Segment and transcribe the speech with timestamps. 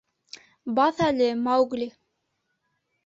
[0.79, 1.91] Баҫ әле, Маугли!